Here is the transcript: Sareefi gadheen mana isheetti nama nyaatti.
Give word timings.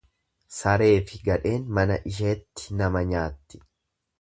Sareefi 0.59 1.19
gadheen 1.27 1.67
mana 1.81 1.99
isheetti 2.13 2.81
nama 2.81 3.07
nyaatti. 3.13 3.63